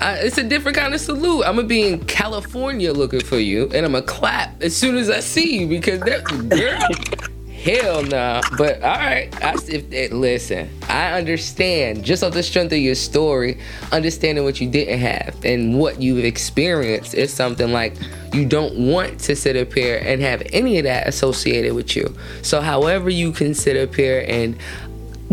I, 0.00 0.18
it's 0.22 0.38
a 0.38 0.44
different 0.44 0.76
kind 0.76 0.94
of 0.94 1.00
salute. 1.00 1.44
I'm 1.44 1.56
gonna 1.56 1.68
be 1.68 1.88
in 1.88 2.04
California 2.04 2.92
looking 2.92 3.20
for 3.20 3.38
you, 3.38 3.64
and 3.74 3.84
I'm 3.86 3.92
gonna 3.92 4.02
clap 4.02 4.62
as 4.62 4.76
soon 4.76 4.96
as 4.96 5.10
I 5.10 5.20
see 5.20 5.60
you 5.60 5.66
because 5.66 6.00
that 6.00 6.24
girl. 6.48 7.30
Hell 7.64 8.02
nah. 8.02 8.42
But 8.58 8.82
all 8.82 8.98
right, 8.98 9.34
I, 9.42 9.54
if, 9.68 9.90
eh, 9.90 10.08
listen, 10.14 10.68
I 10.86 11.12
understand 11.12 12.04
just 12.04 12.22
off 12.22 12.34
the 12.34 12.42
strength 12.42 12.72
of 12.72 12.78
your 12.78 12.94
story, 12.94 13.58
understanding 13.90 14.44
what 14.44 14.60
you 14.60 14.68
didn't 14.68 14.98
have 14.98 15.34
and 15.46 15.78
what 15.78 16.00
you've 16.00 16.26
experienced 16.26 17.14
is 17.14 17.32
something 17.32 17.72
like 17.72 17.94
you 18.34 18.44
don't 18.44 18.76
want 18.76 19.18
to 19.20 19.34
sit 19.34 19.56
up 19.56 19.72
here 19.72 19.96
and 20.04 20.20
have 20.20 20.42
any 20.52 20.76
of 20.76 20.84
that 20.84 21.08
associated 21.08 21.72
with 21.72 21.96
you. 21.96 22.14
So, 22.42 22.60
however, 22.60 23.08
you 23.08 23.32
can 23.32 23.54
sit 23.54 23.78
up 23.78 23.94
here 23.94 24.26
and 24.28 24.58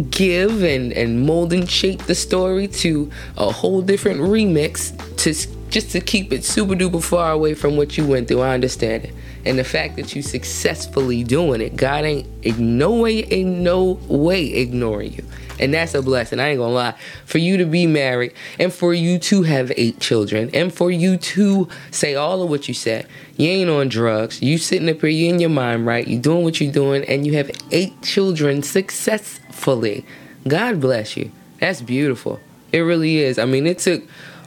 give 0.10 0.63
and 0.63 0.91
and 0.93 1.22
mold 1.25 1.53
and 1.53 1.70
shape 1.70 2.03
the 2.03 2.15
story 2.15 2.67
to 2.67 3.12
a 3.38 3.51
whole 3.51 3.81
different 3.81 4.20
remix 4.20 4.91
to 5.17 5.34
just 5.70 5.91
to 5.91 6.01
keep 6.01 6.34
it 6.34 6.43
super 6.43 6.74
duper 6.75 7.01
far 7.01 7.31
away 7.31 7.53
from 7.53 7.77
what 7.77 7.98
you 7.98 8.05
went 8.05 8.27
through. 8.27 8.41
I 8.41 8.53
understand 8.53 9.05
it. 9.05 9.13
And 9.46 9.58
the 9.58 9.64
fact 9.64 9.96
that 9.96 10.16
you 10.16 10.22
successfully 10.22 11.24
doing 11.24 11.62
it, 11.62 11.76
God 11.76 12.06
ain't 12.06 12.28
in 12.44 12.78
no 12.78 12.96
way, 12.96 13.20
in 13.20 13.64
no 13.64 14.00
way 14.08 14.46
ignoring 14.46 15.14
you. 15.14 15.26
And 15.60 15.74
that's 15.74 15.94
a 15.94 16.02
blessing. 16.02 16.40
I 16.40 16.50
ain't 16.50 16.60
gonna 16.60 16.74
lie. 16.74 16.96
For 17.26 17.38
you 17.38 17.58
to 17.58 17.66
be 17.66 17.86
married 17.86 18.34
and 18.60 18.74
for 18.74 18.94
you 18.94 19.20
to 19.20 19.44
have 19.44 19.72
eight 19.78 20.00
children 20.00 20.50
and 20.54 20.74
for 20.74 20.90
you 20.90 21.18
to 21.18 21.70
say 21.92 22.16
all 22.16 22.42
of 22.42 22.50
what 22.50 22.68
you 22.68 22.74
said. 22.74 23.08
You 23.38 23.50
ain't 23.50 23.70
on 23.70 23.90
drugs. 23.90 24.42
You 24.42 24.58
sitting 24.58 24.90
up 24.90 25.02
here, 25.02 25.10
you 25.10 25.30
in 25.30 25.40
your 25.40 25.52
mind 25.52 25.86
right. 25.86 26.08
You 26.08 26.18
doing 26.18 26.44
what 26.44 26.60
you 26.60 26.72
doing 26.72 27.04
and 27.06 27.28
you 27.28 27.34
have 27.34 27.52
eight 27.70 28.02
children 28.02 28.64
successfully. 28.64 30.04
God 30.48 30.82
bless 30.82 31.16
you. 31.16 31.32
That's 31.60 31.82
beautiful. 31.82 32.40
It 32.72 32.80
really 32.80 33.20
is. 33.20 33.38
I 33.38 33.46
mean, 33.46 33.68
it 33.68 33.78
took 33.78 34.04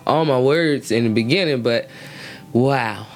all 0.07 0.25
my 0.25 0.41
words 0.41 0.91
in 0.91 1.05
the 1.05 1.11
beginning, 1.11 1.63
but 1.63 1.89
wow. 2.53 3.07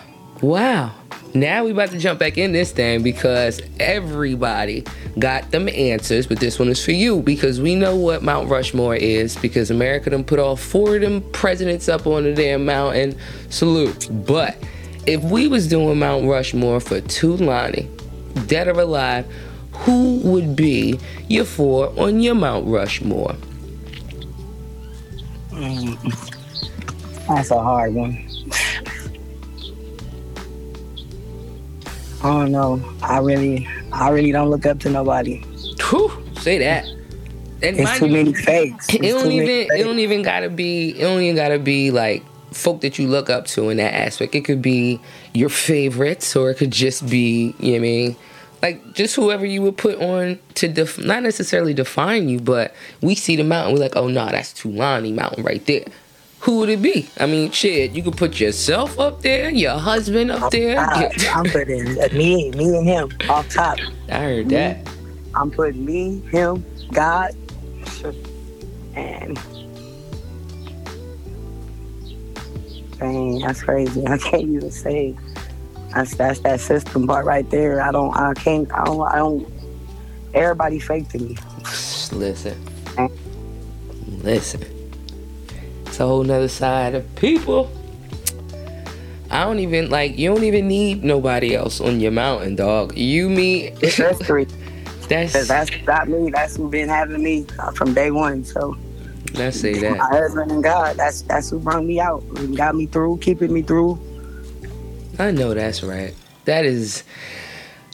Wow. 0.41 0.95
Now 1.35 1.65
we 1.65 1.73
about 1.73 1.91
to 1.91 1.99
jump 1.99 2.19
back 2.19 2.39
in 2.39 2.53
this 2.53 2.73
thing 2.73 3.03
because 3.03 3.61
everybody 3.79 4.85
got 5.19 5.51
them 5.51 5.69
answers, 5.69 6.27
but 6.27 6.41
this 6.41 6.59
one 6.59 6.69
is 6.69 6.83
for 6.83 6.93
you 6.93 7.21
because 7.21 7.61
we 7.61 7.75
know 7.75 7.97
what 7.97 8.23
Mount 8.23 8.49
Rushmore 8.49 8.97
is 8.97 9.37
because 9.37 9.71
America 9.71 10.11
done 10.11 10.25
put 10.25 10.39
all 10.39 10.57
four 10.57 10.97
of 10.97 11.03
them 11.03 11.21
presidents 11.33 11.89
up 11.89 12.07
on 12.07 12.25
the 12.25 12.35
damn 12.35 12.65
mountain. 12.65 13.17
Salute. 13.51 14.09
But 14.27 14.57
if 15.07 15.23
we 15.25 15.49
was 15.49 15.69
doing 15.69 15.99
Mount 15.99 16.27
Rushmore 16.27 16.81
for 16.81 17.01
Tulani, 17.03 17.89
dead 18.47 18.69
or 18.69 18.81
alive, 18.81 19.27
who 19.73 20.21
would 20.25 20.57
be 20.57 20.99
your 21.29 21.45
four 21.45 21.93
on 21.99 22.21
your 22.21 22.35
Mount 22.35 22.67
Rushmore? 22.67 23.37
Mm. 25.51 27.27
That's 27.29 27.51
a 27.51 27.63
hard 27.63 27.95
one. 27.95 28.28
I 32.23 32.31
don't 32.31 32.53
know. 32.53 32.83
I 33.03 33.19
really, 33.19 33.69
I 33.93 34.11
really 34.11 34.33
don't 34.33 34.51
look 34.51 34.67
up 34.67 34.81
to 34.81 34.91
nobody. 34.91 35.39
Whew, 35.91 36.11
say 36.39 36.59
that. 36.59 36.85
And 37.63 37.77
It's 37.81 37.99
too 37.99 38.07
you- 38.07 38.13
many 38.13 38.33
fakes. 38.35 38.89
it 38.93 39.03
don't 39.03 39.31
even 39.33 39.49
it 39.73 39.85
don't 39.85 39.99
even 39.99 40.23
gotta 40.23 40.49
be 40.49 40.91
it 40.91 41.01
don't 41.01 41.21
even 41.23 41.37
gotta 41.37 41.59
be 41.59 41.91
like 41.91 42.25
folk 42.53 42.81
that 42.81 42.99
you 42.99 43.07
look 43.09 43.29
up 43.31 43.47
to 43.49 43.69
in 43.71 43.77
that 43.79 43.95
aspect. 43.95 44.35
It 44.35 44.45
could 44.45 44.63
be 44.63 45.01
your 45.35 45.49
favorites 45.49 46.35
or 46.35 46.51
it 46.51 46.57
could 46.57 46.71
just 46.73 47.09
be, 47.09 47.55
you 47.61 47.67
know 47.67 47.71
what 47.73 47.77
I 47.77 47.81
mean? 47.81 48.17
Like 48.63 48.95
just 48.95 49.15
whoever 49.15 49.45
you 49.47 49.63
would 49.63 49.77
put 49.77 50.01
on 50.01 50.39
to 50.55 50.67
def- 50.69 50.99
not 50.99 51.23
necessarily 51.23 51.75
define 51.75 52.29
you, 52.29 52.41
but 52.41 52.75
we 53.01 53.15
see 53.15 53.37
the 53.37 53.45
mountain, 53.45 53.75
we're 53.75 53.81
like, 53.81 53.95
oh 53.97 54.09
no, 54.09 54.27
that's 54.27 54.53
Tulani 54.55 55.15
Mountain 55.15 55.45
right 55.45 55.65
there. 55.67 55.85
Who 56.41 56.59
would 56.59 56.69
it 56.69 56.81
be? 56.81 57.09
I 57.19 57.27
mean, 57.27 57.51
shit, 57.51 57.93
you 57.93 58.03
could 58.03 58.17
put 58.17 58.39
yourself 58.41 58.99
up 58.99 59.23
there, 59.23 59.51
your 59.51 59.79
husband 59.79 60.31
up 60.31 60.51
there. 60.53 60.77
God, 60.77 61.13
I'm 61.35 61.45
putting 61.45 61.85
me, 62.13 62.51
me 62.53 62.77
and 62.77 62.87
him 62.87 63.11
off 63.29 63.49
top. 63.53 63.79
I 64.09 64.19
heard 64.21 64.49
that. 64.51 64.89
I'm 65.35 65.51
putting 65.51 65.85
me, 65.85 66.21
him, 66.31 66.65
God, 66.93 67.33
and 68.95 69.39
dang, 72.99 73.41
that's 73.41 73.63
crazy. 73.63 74.07
I 74.07 74.19
can't 74.19 74.45
even 74.45 74.71
say. 74.71 75.17
That's 75.95 76.15
that's 76.17 76.41
that 76.41 76.61
system 76.61 77.07
part 77.07 77.25
right 77.25 77.49
there. 77.51 77.81
I 77.81 77.91
don't. 77.91 78.15
I 78.17 78.35
can't. 78.35 78.73
I 78.73 78.85
don't. 78.85 79.03
I 79.03 79.17
don't. 79.17 79.51
Everybody 80.35 80.79
fake 80.79 81.09
to 81.11 81.19
me. 81.19 81.37
Listen. 82.13 82.65
Listen. 84.07 84.78
A 86.01 86.07
whole 86.07 86.23
nother 86.23 86.49
side 86.49 86.95
of 86.95 87.15
people. 87.17 87.71
I 89.31 89.45
don't 89.45 89.59
even 89.59 89.91
like 89.91 90.17
you 90.17 90.33
don't 90.33 90.45
even 90.45 90.69
need 90.69 91.03
nobody 91.05 91.55
else 91.55 91.81
on 91.81 92.01
your 92.01 92.13
mountain, 92.13 92.55
dog. 92.55 92.97
You 92.97 93.29
me 93.29 93.69
It's 93.83 93.97
history. 93.97 94.47
that's 95.09 95.33
that's 95.49 95.71
got 95.85 96.09
me. 96.09 96.31
That's 96.31 96.57
who 96.57 96.71
been 96.71 96.89
having 96.89 97.23
me 97.23 97.47
uh, 97.59 97.73
from 97.73 97.95
day 97.95 98.11
one. 98.11 98.45
So 98.45 98.77
let's 99.35 99.61
say 99.61 99.79
that 99.81 99.99
my 99.99 100.07
husband 100.07 100.53
and 100.53 100.63
God. 100.63 100.97
That's 100.97 101.23
that's 101.23 101.51
who 101.51 101.59
brought 101.59 101.85
me 101.85 102.01
out. 102.01 102.23
and 102.37 102.57
Got 102.57 102.77
me 102.77 102.87
through. 102.87 103.19
Keeping 103.19 103.53
me 103.53 103.63
through. 103.63 104.01
I 105.19 105.33
know 105.33 105.53
that's 105.53 105.83
right. 105.83 106.15
That 106.45 106.65
is 106.65 107.03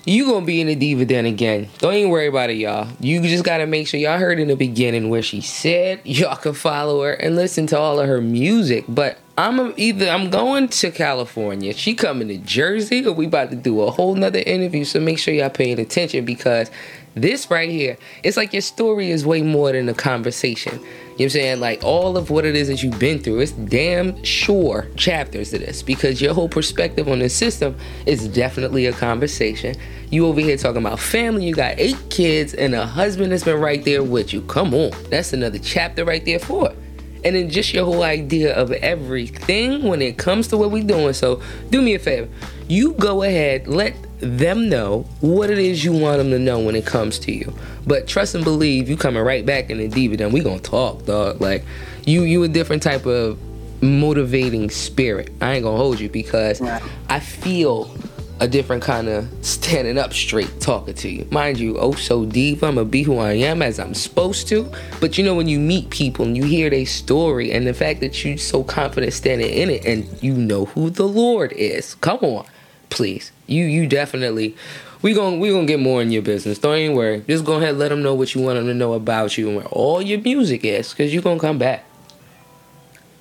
you 0.06 0.26
gonna 0.26 0.44
be 0.44 0.60
in 0.60 0.66
the 0.66 0.74
diva 0.74 1.04
den 1.04 1.24
again. 1.26 1.68
Don't 1.78 1.94
even 1.94 2.10
worry 2.10 2.26
about 2.26 2.50
it, 2.50 2.54
y'all. 2.54 2.88
You 3.00 3.22
just 3.22 3.44
gotta 3.44 3.66
make 3.66 3.88
sure 3.88 3.98
y'all 3.98 4.18
heard 4.18 4.38
in 4.38 4.48
the 4.48 4.56
beginning 4.56 5.08
where 5.08 5.22
she 5.22 5.40
said 5.40 6.00
y'all 6.04 6.36
can 6.36 6.52
follow 6.52 7.02
her 7.02 7.12
and 7.12 7.36
listen 7.36 7.66
to 7.68 7.78
all 7.78 7.98
of 7.98 8.06
her 8.06 8.20
music. 8.20 8.84
But 8.88 9.18
I'm 9.36 9.72
either 9.76 10.08
I'm 10.08 10.30
going 10.30 10.68
to 10.68 10.90
California, 10.90 11.72
she 11.72 11.94
coming 11.94 12.28
to 12.28 12.38
Jersey, 12.38 13.04
or 13.06 13.12
we 13.12 13.26
about 13.26 13.50
to 13.50 13.56
do 13.56 13.80
a 13.80 13.90
whole 13.90 14.14
nother 14.14 14.40
interview. 14.40 14.84
So 14.84 15.00
make 15.00 15.18
sure 15.18 15.34
y'all 15.34 15.50
paying 15.50 15.78
attention 15.78 16.24
because 16.24 16.70
this 17.14 17.50
right 17.50 17.68
here, 17.68 17.96
it's 18.22 18.36
like 18.36 18.52
your 18.52 18.62
story 18.62 19.10
is 19.10 19.24
way 19.24 19.42
more 19.42 19.72
than 19.72 19.88
a 19.88 19.94
conversation. 19.94 20.80
You 21.16 21.18
know 21.18 21.26
what 21.26 21.36
I'm 21.36 21.42
saying? 21.42 21.60
Like 21.60 21.84
all 21.84 22.16
of 22.16 22.30
what 22.30 22.44
it 22.44 22.56
is 22.56 22.66
that 22.66 22.82
you've 22.82 22.98
been 22.98 23.20
through, 23.20 23.38
it's 23.38 23.52
damn 23.52 24.20
sure 24.24 24.88
chapters 24.96 25.50
to 25.50 25.58
this 25.58 25.80
because 25.80 26.20
your 26.20 26.34
whole 26.34 26.48
perspective 26.48 27.06
on 27.06 27.20
the 27.20 27.28
system 27.28 27.76
is 28.04 28.26
definitely 28.26 28.86
a 28.86 28.92
conversation. 28.92 29.76
You 30.10 30.26
over 30.26 30.40
here 30.40 30.56
talking 30.56 30.84
about 30.84 30.98
family, 30.98 31.46
you 31.46 31.54
got 31.54 31.78
eight 31.78 31.96
kids 32.10 32.54
and 32.54 32.74
a 32.74 32.84
husband 32.84 33.30
that's 33.30 33.44
been 33.44 33.60
right 33.60 33.84
there 33.84 34.02
with 34.02 34.32
you. 34.32 34.42
Come 34.42 34.74
on. 34.74 34.90
That's 35.08 35.32
another 35.32 35.60
chapter 35.60 36.04
right 36.04 36.24
there 36.24 36.40
for 36.40 36.70
it. 36.70 36.78
And 37.24 37.36
then 37.36 37.48
just 37.48 37.72
your 37.72 37.84
whole 37.84 38.02
idea 38.02 38.52
of 38.52 38.72
everything 38.72 39.84
when 39.84 40.02
it 40.02 40.18
comes 40.18 40.48
to 40.48 40.56
what 40.56 40.72
we're 40.72 40.82
doing. 40.82 41.12
So 41.12 41.40
do 41.70 41.80
me 41.80 41.94
a 41.94 42.00
favor. 42.00 42.28
You 42.66 42.92
go 42.94 43.22
ahead, 43.22 43.68
let 43.68 43.94
them 44.20 44.68
know 44.68 45.02
what 45.20 45.50
it 45.50 45.58
is 45.58 45.84
you 45.84 45.92
want 45.92 46.18
them 46.18 46.30
to 46.30 46.38
know 46.38 46.58
when 46.60 46.76
it 46.76 46.86
comes 46.86 47.18
to 47.20 47.32
you. 47.32 47.52
But 47.86 48.06
trust 48.06 48.34
and 48.34 48.44
believe, 48.44 48.88
you 48.88 48.96
coming 48.96 49.22
right 49.22 49.44
back 49.44 49.70
in 49.70 49.78
the 49.78 49.88
diva, 49.88 50.16
then 50.16 50.32
we 50.32 50.40
gonna 50.40 50.60
talk, 50.60 51.04
dog. 51.06 51.40
Like 51.40 51.64
you, 52.06 52.22
you 52.22 52.42
a 52.44 52.48
different 52.48 52.82
type 52.82 53.06
of 53.06 53.38
motivating 53.82 54.70
spirit. 54.70 55.30
I 55.40 55.54
ain't 55.54 55.64
gonna 55.64 55.76
hold 55.76 56.00
you 56.00 56.08
because 56.08 56.60
Right. 56.60 56.82
I 57.08 57.20
feel 57.20 57.94
a 58.40 58.48
different 58.48 58.82
kind 58.82 59.08
of 59.08 59.28
standing 59.42 59.96
up 59.96 60.12
straight 60.12 60.60
talking 60.60 60.94
to 60.94 61.08
you. 61.08 61.26
Mind 61.30 61.58
you, 61.58 61.78
oh 61.78 61.92
so 61.92 62.24
deep, 62.24 62.62
I'm 62.62 62.74
gonna 62.76 62.84
be 62.84 63.02
who 63.02 63.18
I 63.18 63.32
am 63.32 63.62
as 63.62 63.78
I'm 63.78 63.94
supposed 63.94 64.48
to. 64.48 64.70
But 65.00 65.16
you 65.18 65.24
know 65.24 65.34
when 65.34 65.48
you 65.48 65.60
meet 65.60 65.90
people 65.90 66.24
and 66.24 66.36
you 66.36 66.44
hear 66.44 66.68
their 66.70 66.86
story 66.86 67.52
and 67.52 67.66
the 67.66 67.74
fact 67.74 68.00
that 68.00 68.24
you 68.24 68.36
so 68.38 68.64
confident 68.64 69.12
standing 69.12 69.50
in 69.52 69.70
it 69.70 69.84
and 69.84 70.06
you 70.22 70.34
know 70.34 70.64
who 70.66 70.90
the 70.90 71.06
Lord 71.06 71.52
is. 71.52 71.94
Come 71.96 72.18
on, 72.22 72.46
please. 72.94 73.32
You 73.46 73.64
you 73.64 73.86
definitely 73.86 74.56
we 75.02 75.12
gon' 75.12 75.38
we 75.38 75.50
gonna 75.50 75.66
get 75.66 75.80
more 75.80 76.00
in 76.00 76.10
your 76.10 76.22
business. 76.22 76.58
Don't 76.58 76.78
even 76.78 76.96
worry. 76.96 77.22
Just 77.28 77.44
go 77.44 77.56
ahead 77.56 77.70
and 77.70 77.78
let 77.78 77.90
them 77.90 78.02
know 78.02 78.14
what 78.14 78.34
you 78.34 78.40
want 78.40 78.56
them 78.56 78.66
to 78.66 78.74
know 78.74 78.94
about 78.94 79.36
you 79.36 79.48
and 79.48 79.56
where 79.56 79.66
all 79.66 80.00
your 80.00 80.20
music 80.20 80.64
is, 80.64 80.94
cause 80.94 81.12
you 81.12 81.20
gonna 81.20 81.38
come 81.38 81.58
back. 81.58 81.84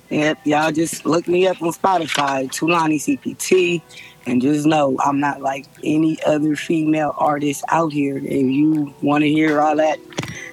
Yep, 0.08 0.38
y'all 0.46 0.72
just 0.72 1.04
look 1.04 1.28
me 1.28 1.46
up 1.46 1.60
on 1.60 1.72
Spotify, 1.72 2.46
Tulani 2.46 2.96
CPT, 2.96 3.82
and 4.26 4.40
just 4.40 4.64
know 4.64 4.96
I'm 5.04 5.20
not 5.20 5.42
like 5.42 5.66
any 5.82 6.22
other 6.24 6.56
female 6.56 7.14
artist 7.18 7.64
out 7.68 7.92
here. 7.92 8.16
If 8.16 8.46
you 8.46 8.94
want 9.02 9.22
to 9.22 9.28
hear 9.28 9.60
all 9.60 9.76
that 9.76 9.98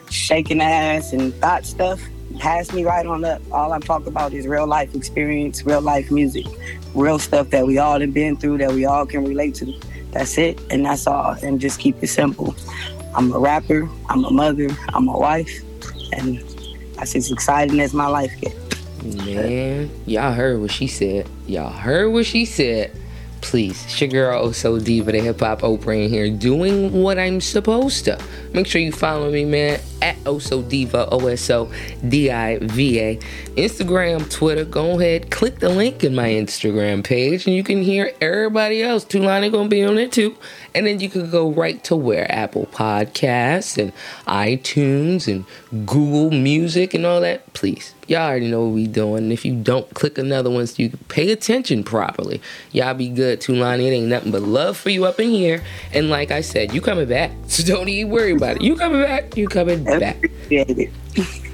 shaking 0.10 0.62
ass 0.62 1.14
and 1.14 1.34
thought 1.36 1.66
stuff, 1.66 2.02
pass 2.40 2.74
me 2.74 2.84
right 2.84 3.06
on 3.06 3.24
up. 3.24 3.42
All 3.52 3.72
I'm 3.72 3.82
talking 3.82 4.08
about 4.08 4.34
is 4.34 4.48
real 4.48 4.68
life 4.68 4.96
experience, 4.96 5.66
real 5.66 5.82
life 5.82 6.12
music, 6.12 6.46
real 6.94 7.20
stuff 7.20 7.50
that 7.50 7.66
we 7.66 7.78
all 7.78 8.00
have 8.00 8.14
been 8.14 8.38
through 8.38 8.58
that 8.60 8.72
we 8.72 8.86
all 8.86 9.06
can 9.06 9.26
relate 9.26 9.56
to. 9.56 9.74
That's 10.12 10.38
it, 10.38 10.60
and 10.70 10.86
that's 10.86 11.08
all. 11.08 11.32
And 11.42 11.60
just 11.60 11.80
keep 11.80 12.02
it 12.04 12.08
simple. 12.08 12.56
I'm 13.16 13.32
a 13.34 13.40
rapper, 13.40 13.90
I'm 14.10 14.24
a 14.26 14.32
mother, 14.32 14.70
I'm 14.90 15.08
a 15.08 15.18
wife, 15.18 15.64
and 16.14 16.40
that's 16.96 17.16
as 17.16 17.32
exciting 17.32 17.80
as 17.80 17.94
my 17.94 18.08
life 18.08 18.32
gets. 18.42 18.56
Man, 19.04 19.90
y'all 20.06 20.34
heard 20.34 20.62
what 20.62 20.72
she 20.72 20.88
said. 20.88 21.28
Y'all 21.48 21.72
heard 21.72 22.12
what 22.12 22.26
she 22.26 22.46
said. 22.46 22.96
Please, 23.42 23.84
it's 23.86 24.00
your 24.00 24.10
girl 24.10 24.40
oh 24.40 24.50
Oso 24.50 24.84
Diva, 24.84 25.12
the 25.12 25.20
hip 25.20 25.40
hop 25.40 25.62
Oprah 25.62 26.06
in 26.06 26.10
here, 26.10 26.30
doing 26.30 26.94
what 27.02 27.18
I'm 27.18 27.42
supposed 27.42 28.06
to. 28.06 28.20
Make 28.54 28.68
sure 28.68 28.80
you 28.80 28.92
follow 28.92 29.32
me, 29.32 29.46
man, 29.46 29.82
at 30.02 30.18
Oso 30.24 30.68
Diva, 30.68 31.08
O 31.12 31.28
S 31.28 31.50
O 31.50 31.72
D 32.08 32.32
I 32.32 32.58
V 32.60 33.00
A. 33.00 33.16
Instagram, 33.56 34.30
Twitter, 34.32 34.66
go 34.66 35.00
ahead, 35.00 35.30
click 35.30 35.60
the 35.60 35.70
link 35.70 36.04
in 36.04 36.16
my 36.16 36.30
Instagram 36.30 37.04
page, 37.04 37.46
and 37.46 37.56
you 37.56 37.64
can 37.64 37.82
hear 37.84 38.14
everybody 38.22 38.82
else. 38.82 39.06
Tulani 39.06 39.52
gonna 39.52 39.70
be 39.70 39.84
on 39.84 39.98
it 39.98 40.12
too. 40.12 40.36
And 40.74 40.88
then 40.88 41.02
you 41.02 41.10
can 41.10 41.30
go 41.30 41.52
right 41.52 41.84
to 41.86 41.98
where 41.98 42.32
Apple 42.32 42.66
Podcasts 42.68 43.78
and 43.78 43.92
iTunes 44.26 45.28
and 45.28 45.46
Google 45.86 46.32
Music 46.32 46.94
and 46.94 47.06
all 47.06 47.20
that. 47.22 47.52
Please, 47.54 47.94
y'all 48.08 48.22
already 48.22 48.50
know 48.50 48.64
what 48.64 48.74
we 48.74 48.88
doing. 48.88 49.24
And 49.24 49.34
if 49.34 49.44
you 49.44 49.54
don't, 49.54 49.94
click 49.94 50.18
another 50.18 50.50
one 50.50 50.66
so 50.68 50.82
you 50.82 50.90
can 50.90 51.00
pay 51.10 51.32
attention 51.32 51.84
properly. 51.84 52.42
Y'all 52.72 52.94
be 52.94 53.10
good, 53.10 53.42
Tulani. 53.42 53.88
It 53.88 53.92
ain't 53.92 54.08
nothing 54.08 54.32
but 54.32 54.44
love 54.44 54.78
for 54.78 54.90
you 54.90 55.04
up 55.04 55.20
in 55.20 55.30
here. 55.30 55.62
And 55.94 56.10
like 56.10 56.32
I 56.32 56.40
said, 56.40 56.74
you 56.74 56.80
coming 56.80 57.08
back. 57.10 57.32
So 57.48 57.64
don't 57.64 57.90
even 57.90 58.10
worry 58.10 58.32
about 58.32 58.58
it. 58.58 58.62
You 58.62 58.78
coming 58.78 59.02
back. 59.02 59.36
You 59.36 59.50
coming. 59.50 59.86
Appreciate 59.98 60.92
it. 61.18 61.42